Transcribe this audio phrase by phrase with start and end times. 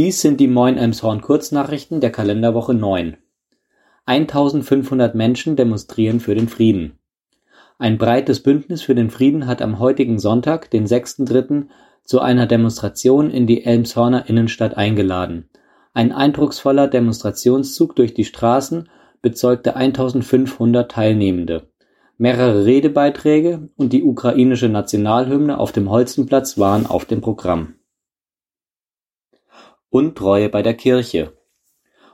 [0.00, 3.18] Dies sind die Moin Elmshorn Kurznachrichten der Kalenderwoche 9.
[4.06, 6.98] 1500 Menschen demonstrieren für den Frieden.
[7.78, 11.66] Ein breites Bündnis für den Frieden hat am heutigen Sonntag, den 6.3.,
[12.02, 15.50] zu einer Demonstration in die Elmshorner Innenstadt eingeladen.
[15.92, 18.88] Ein eindrucksvoller Demonstrationszug durch die Straßen
[19.20, 21.68] bezeugte 1500 Teilnehmende.
[22.16, 27.74] Mehrere Redebeiträge und die ukrainische Nationalhymne auf dem Holstenplatz waren auf dem Programm.
[29.92, 31.32] Untreue bei der Kirche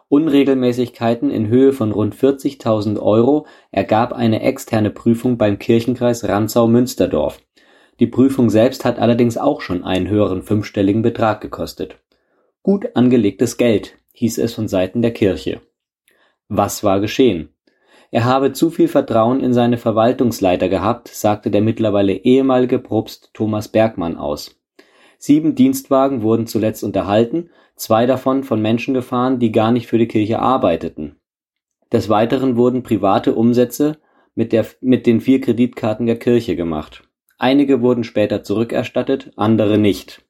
[0.09, 7.39] Unregelmäßigkeiten in Höhe von rund 40.000 Euro ergab eine externe Prüfung beim Kirchenkreis Rantzau-Münsterdorf.
[8.01, 11.99] Die Prüfung selbst hat allerdings auch schon einen höheren fünfstelligen Betrag gekostet.
[12.63, 15.61] Gut angelegtes Geld, hieß es von Seiten der Kirche.
[16.49, 17.51] Was war geschehen?
[18.11, 23.69] Er habe zu viel Vertrauen in seine Verwaltungsleiter gehabt, sagte der mittlerweile ehemalige Propst Thomas
[23.69, 24.57] Bergmann aus.
[25.19, 30.09] Sieben Dienstwagen wurden zuletzt unterhalten, zwei davon von Menschen gefahren, die gar nicht für die
[30.09, 31.17] Kirche arbeiteten.
[31.93, 33.99] Des Weiteren wurden private Umsätze
[34.35, 37.03] mit, der, mit den vier Kreditkarten der Kirche gemacht.
[37.39, 40.25] Einige wurden später zurückerstattet, andere nicht.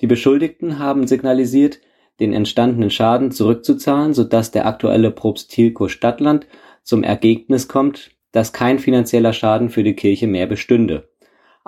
[0.00, 1.80] Die Beschuldigten haben signalisiert,
[2.20, 6.46] den entstandenen Schaden zurückzuzahlen, sodass der aktuelle Propst Thielko Stadtland
[6.82, 11.07] zum Ergebnis kommt, dass kein finanzieller Schaden für die Kirche mehr bestünde.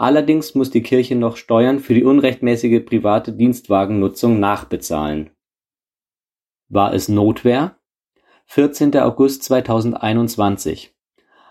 [0.00, 5.28] Allerdings muss die Kirche noch Steuern für die unrechtmäßige private Dienstwagennutzung nachbezahlen.
[6.70, 7.76] War es Notwehr?
[8.46, 8.96] 14.
[8.96, 10.94] August 2021.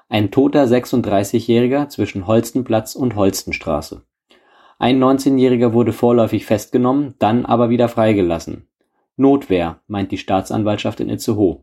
[0.07, 4.01] Ein toter 36-Jähriger zwischen Holstenplatz und Holstenstraße.
[4.79, 8.67] Ein 19-Jähriger wurde vorläufig festgenommen, dann aber wieder freigelassen.
[9.15, 11.61] Notwehr, meint die Staatsanwaltschaft in Itzehoe.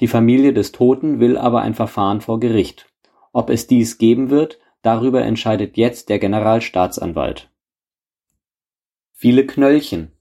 [0.00, 2.86] Die Familie des Toten will aber ein Verfahren vor Gericht.
[3.32, 7.50] Ob es dies geben wird, darüber entscheidet jetzt der Generalstaatsanwalt.
[9.12, 10.12] Viele Knöllchen.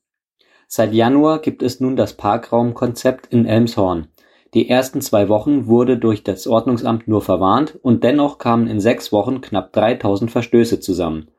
[0.68, 4.08] Seit Januar gibt es nun das Parkraumkonzept in Elmshorn.
[4.54, 9.12] Die ersten zwei Wochen wurde durch das Ordnungsamt nur verwarnt und dennoch kamen in sechs
[9.12, 11.30] Wochen knapp 3000 Verstöße zusammen.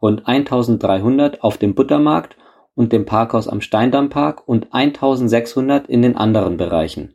[0.00, 2.36] Rund 1300 auf dem Buttermarkt
[2.74, 7.14] und dem Parkhaus am Steindampark und 1600 in den anderen Bereichen.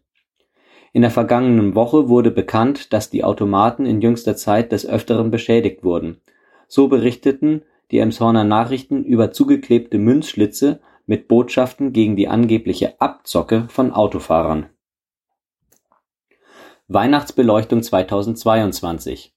[0.98, 5.84] In der vergangenen Woche wurde bekannt, dass die Automaten in jüngster Zeit des Öfteren beschädigt
[5.84, 6.22] wurden.
[6.68, 13.92] So berichteten die Emshorner Nachrichten über zugeklebte Münzschlitze mit Botschaften gegen die angebliche Abzocke von
[13.92, 14.70] Autofahrern.
[16.88, 19.36] Weihnachtsbeleuchtung 2022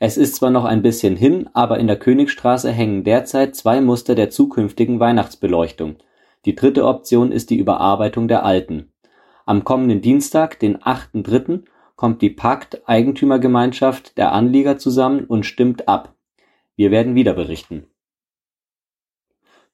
[0.00, 4.14] Es ist zwar noch ein bisschen hin, aber in der Königstraße hängen derzeit zwei Muster
[4.14, 5.96] der zukünftigen Weihnachtsbeleuchtung.
[6.44, 8.92] Die dritte Option ist die Überarbeitung der alten
[9.48, 11.64] am kommenden Dienstag, den 8.3.,
[11.96, 16.14] kommt die Pakt-Eigentümergemeinschaft der Anlieger zusammen und stimmt ab.
[16.76, 17.86] Wir werden wieder berichten.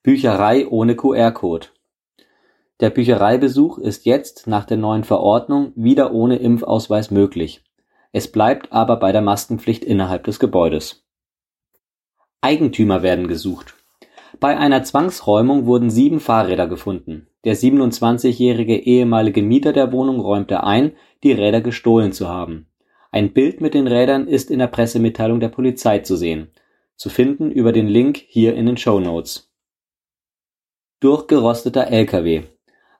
[0.02, 1.66] Bücherei ohne QR-Code
[2.80, 7.62] Der Büchereibesuch ist jetzt nach der neuen Verordnung wieder ohne Impfausweis möglich.
[8.12, 11.04] Es bleibt aber bei der Maskenpflicht innerhalb des Gebäudes.
[12.40, 13.74] Eigentümer werden gesucht
[14.40, 17.28] bei einer Zwangsräumung wurden sieben Fahrräder gefunden.
[17.44, 22.66] Der 27-jährige ehemalige Mieter der Wohnung räumte ein, die Räder gestohlen zu haben.
[23.12, 26.48] Ein Bild mit den Rädern ist in der Pressemitteilung der Polizei zu sehen.
[26.96, 29.52] Zu finden über den Link hier in den Show Notes.
[31.00, 32.44] Durchgerosteter LKW.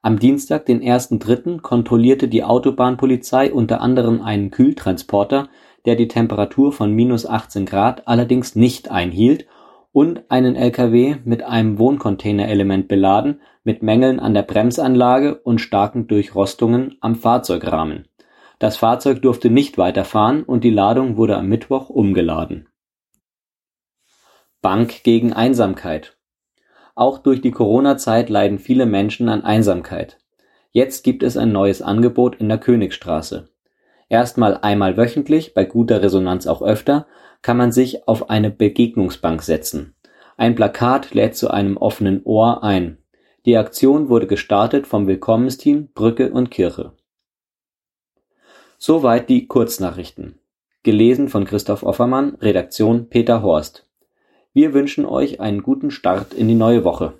[0.03, 5.49] Am Dienstag, den 1.3., kontrollierte die Autobahnpolizei unter anderem einen Kühltransporter,
[5.87, 9.47] der die Temperatur von minus 18 Grad allerdings nicht einhielt
[9.95, 16.97] und einen Lkw mit einem Wohncontainerelement beladen, mit Mängeln an der Bremsanlage und starken Durchrostungen
[17.01, 18.09] am Fahrzeugrahmen.
[18.59, 22.69] Das Fahrzeug durfte nicht weiterfahren und die Ladung wurde am Mittwoch umgeladen.
[24.61, 26.19] Bank gegen Einsamkeit
[26.97, 30.19] Auch durch die Corona-Zeit leiden viele Menschen an Einsamkeit.
[30.73, 33.49] Jetzt gibt es ein neues Angebot in der Königstraße.
[34.15, 37.09] Erstmal einmal wöchentlich, bei guter Resonanz auch öfter,
[37.43, 39.97] kann man sich auf eine Begegnungsbank setzen.
[40.37, 42.99] Ein Plakat lädt zu einem offenen Ohr ein.
[43.45, 46.93] Die Aktion wurde gestartet vom Willkommensteam Brücke und Kirche.
[48.79, 50.39] Soweit die Kurznachrichten.
[50.85, 53.85] Gelesen von Christoph Offermann, Redaktion Peter Horst.
[54.53, 57.15] Wir wünschen euch einen guten Start in die neue Woche